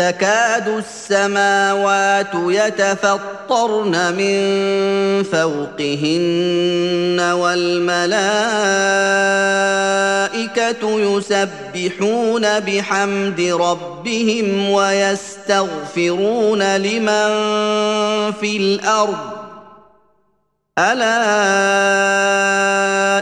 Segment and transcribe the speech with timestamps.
[0.00, 4.34] تكاد السماوات يتفطرن من
[5.22, 8.10] فوقهن والملائكة
[11.00, 17.28] يسبحون بحمد ربهم ويستغفرون لمن
[18.40, 19.18] في الأرض.
[20.78, 21.20] ألا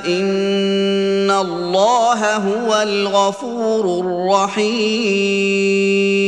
[0.06, 6.27] إن الله هو الغفور الرحيم.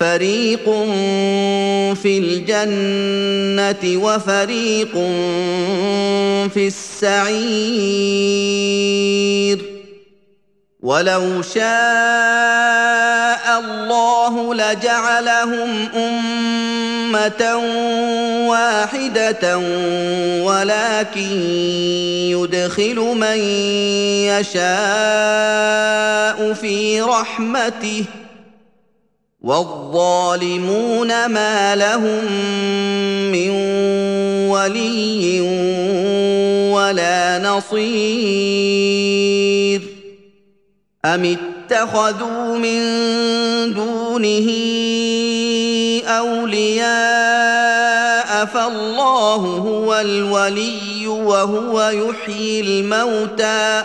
[0.00, 0.64] فريق
[1.94, 4.92] في الجنه وفريق
[6.54, 7.58] في السعير
[10.80, 11.64] ولو شاء
[13.60, 17.56] الله لجعلهم امه
[18.48, 19.58] واحدة
[20.42, 21.40] ولكن
[22.30, 23.38] يدخل من
[24.30, 24.68] يشاء
[26.52, 28.04] في رحمته
[29.42, 32.24] والظالمون ما لهم
[33.32, 33.50] من
[34.50, 35.40] ولي
[36.74, 37.78] ولا نصير
[41.04, 42.80] أم اتخذوا من
[43.74, 44.48] دونه
[46.08, 46.88] أولياء
[48.44, 53.84] فالله هو الولي وهو يحيي الموتى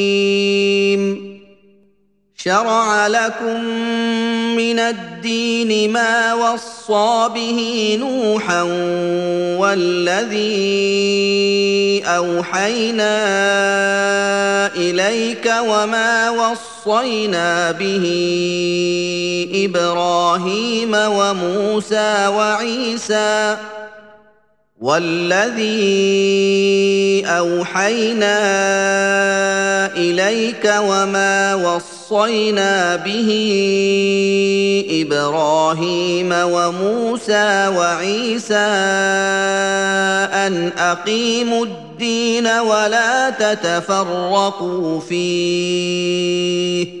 [2.43, 3.63] شرع لكم
[4.57, 8.61] من الدين ما وصى به نوحا
[9.61, 10.41] والذي
[12.05, 13.17] أوحينا
[14.75, 18.05] إليك وما وصينا به
[19.53, 23.57] إبراهيم وموسى وعيسى
[24.81, 25.71] والذي
[27.25, 28.37] أوحينا
[29.95, 33.29] إليك وما وصينا به
[34.89, 38.55] إبراهيم وموسى وعيسى
[40.33, 47.00] أن أقيموا الدين ولا تتفرقوا فيه.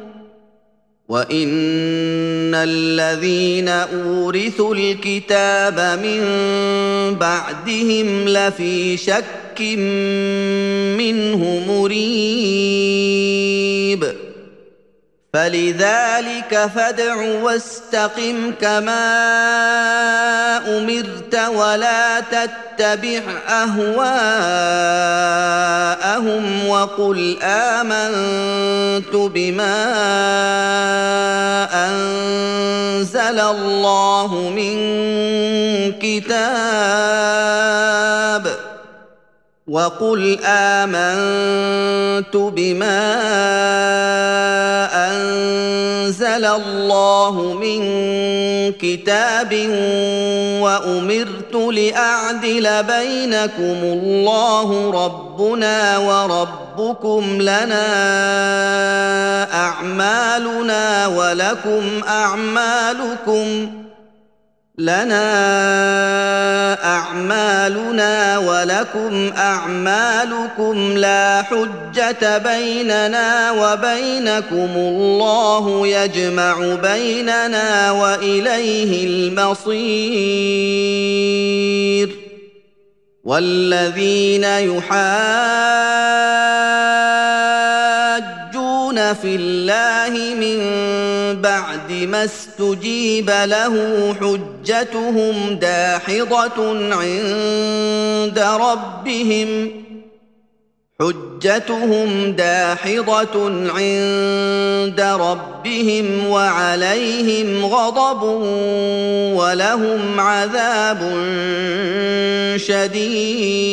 [1.11, 6.21] وان الذين اورثوا الكتاب من
[7.15, 9.61] بعدهم لفي شك
[10.97, 11.91] منه مريب
[15.33, 19.07] فلذلك فادع واستقم كما
[20.77, 23.97] أمرت ولا تتبع أهواءهم
[26.67, 29.81] وقل آمنت بما
[31.87, 34.75] أنزل الله من
[35.91, 36.51] كتاب
[39.67, 43.01] وقل امنت بما
[45.09, 47.81] انزل الله من
[48.71, 49.53] كتاب
[50.61, 57.87] وامرت لاعدل بينكم الله ربنا وربكم لنا
[59.53, 63.71] اعمالنا ولكم اعمالكم
[64.81, 65.23] لنا
[66.83, 80.41] أعمالنا ولكم أعمالكم لا حجة بيننا وبينكم الله يجمع بيننا وإليه المصير.
[83.23, 85.11] والذين يحاجون
[89.13, 90.61] في الله من
[91.33, 93.75] بعد ما استجيب له
[94.21, 99.71] حجتهم داحضة عند ربهم.
[100.99, 108.23] حجتهم داحضة عند ربهم وعليهم غضب
[109.37, 110.99] ولهم عذاب
[112.57, 113.71] شديد.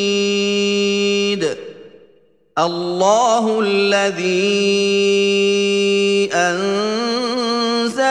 [2.59, 4.49] الله الذي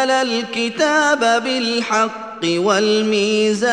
[0.09, 3.67] انزل الكتاب بالحق والميزان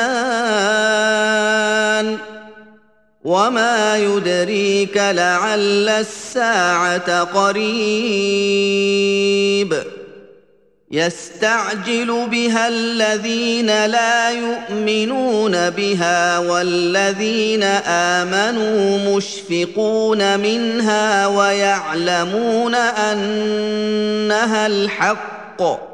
[3.25, 8.25] وما يدريك لعل الساعة قريب
[10.91, 25.94] يستعجل بها الذين لا يؤمنون بها والذين امنوا مشفقون منها ويعلمون انها الحق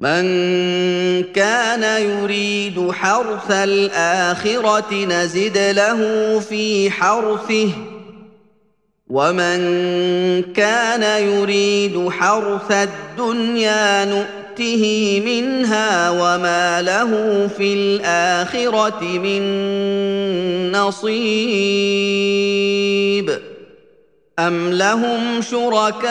[0.00, 0.22] من
[1.22, 5.98] كان يريد حرث الآخرة نزد له
[6.38, 7.68] في حرثه
[9.10, 9.60] ومن
[10.42, 19.42] كان يريد حرث الدنيا نؤته منها وما له في الآخرة من
[20.72, 22.10] نصيب.
[24.38, 26.10] أم لهم شركاء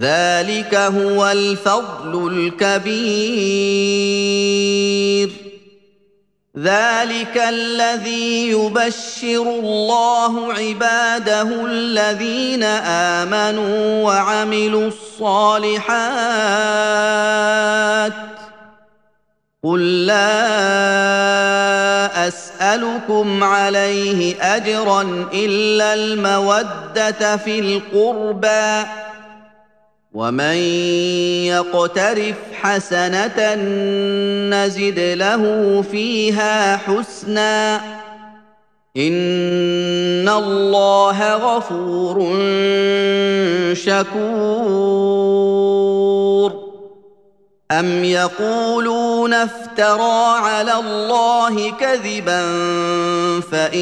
[0.00, 3.44] ذلك هو الفضل الكبير.
[6.58, 12.62] ذلك الذي يبشر الله عباده الذين
[13.22, 15.84] آمنوا وعملوا الصالحات.
[19.64, 20.68] قل لا
[22.28, 28.86] أسألكم عليه أجرا إلا المودة في القربى.
[30.14, 30.56] ومن
[31.50, 33.54] يقترف حسنه
[34.50, 37.76] نزد له فيها حسنا
[38.96, 42.18] ان الله غفور
[43.74, 45.24] شكور
[47.70, 52.42] ام يقولون افترى على الله كذبا
[53.40, 53.78] فان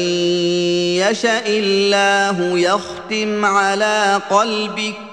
[0.97, 5.12] يشا الله يختم على قلبك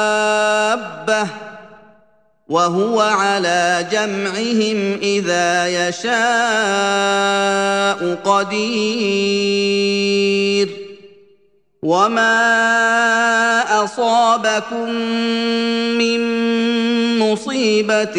[2.51, 6.11] وهو على جمعهم إذا يشاء
[8.25, 9.71] قدير
[11.81, 12.33] وما
[13.83, 14.89] أصابكم
[15.97, 16.21] من
[17.19, 18.17] مصيبة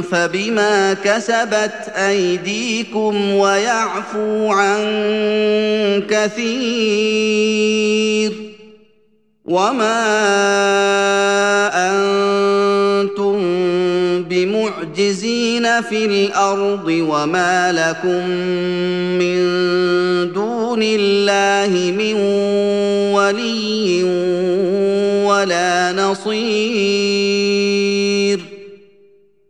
[0.00, 4.82] فبما كسبت أيديكم ويعفو عن
[6.10, 7.24] كثير
[9.44, 10.00] وما
[11.90, 13.36] أنتم
[14.24, 18.28] بمعجزين في الأرض وما لكم
[19.20, 19.44] من
[20.32, 22.14] دون الله من
[23.12, 24.02] ولي
[25.24, 26.94] ولا نصير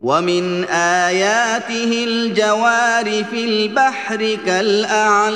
[0.01, 5.35] ومن اياته الجوار في البحر كالاعلام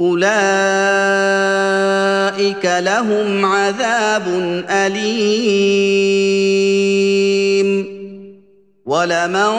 [0.00, 0.26] اولئك
[2.64, 4.26] لهم عذاب
[4.70, 6.36] اليم
[8.86, 9.52] ولمن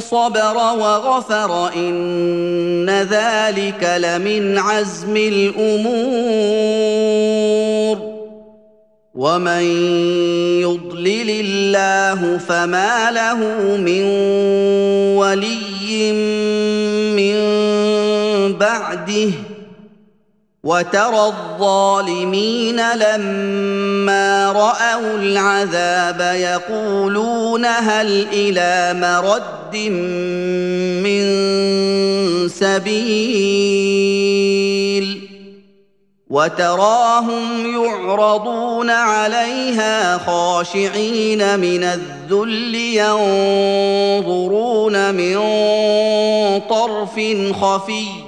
[0.00, 6.58] صبر وغفر ان ذلك لمن عزم الأمور
[9.14, 9.62] ومن
[10.62, 13.36] يضلل الله فما له
[13.76, 14.04] من
[15.16, 16.12] ولي
[17.16, 17.67] من
[18.58, 19.30] بعده
[20.64, 29.76] وترى الظالمين لما رأوا العذاب يقولون هل إلى مرد
[31.04, 31.28] من
[32.48, 33.98] سبيل
[36.30, 42.74] وتراهم يعرضون عليها خاشعين من الذل
[44.14, 45.38] ينظرون من
[46.68, 47.20] طرف
[47.60, 48.27] خفي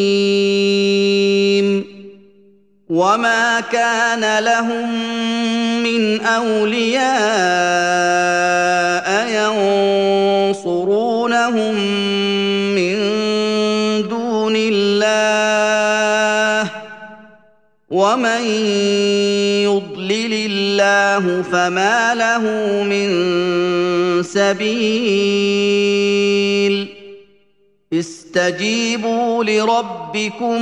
[2.91, 4.91] وما كان لهم
[5.83, 7.07] من اولياء
[10.51, 11.75] ينصرونهم
[12.75, 12.95] من
[14.07, 15.11] دون الله
[17.89, 18.41] ومن
[19.63, 22.43] يضلل الله فما له
[22.83, 23.09] من
[24.23, 25.71] سبيل
[27.93, 30.61] استجيبوا لربكم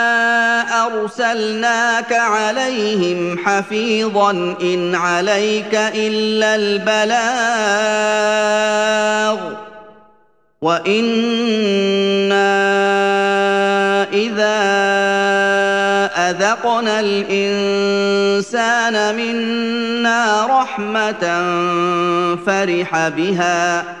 [1.01, 7.21] أرسلناك عليهم حفيظا إن عليك إلا البلاغ.
[10.61, 11.31] وإنا
[14.13, 14.61] إذا
[16.29, 21.23] أذقنا الإنسان منا رحمة
[22.45, 24.00] فرح بها.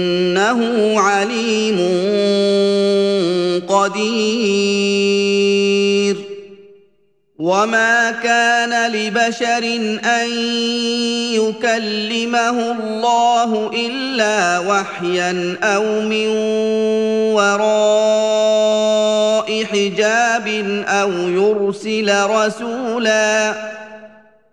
[0.97, 1.77] عليم
[3.69, 5.01] قدير.
[7.39, 9.63] وما كان لبشر
[10.05, 10.29] أن
[11.33, 16.27] يكلمه الله إلا وحيا أو من
[17.33, 18.83] وراء
[19.63, 20.47] حجاب
[20.87, 23.70] أو يرسل رسولا.